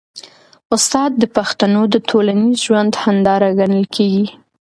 استاد 0.75 1.11
د 1.21 1.23
پښتنو 1.35 1.81
د 1.93 1.95
ټولنیز 2.09 2.57
ژوند 2.65 2.93
هنداره 3.03 3.49
ګڼل 3.59 3.85
کېږي. 3.95 4.25